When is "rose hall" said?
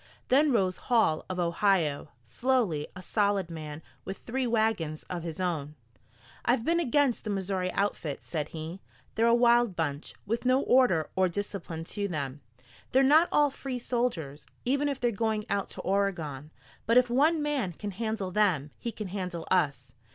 0.51-1.25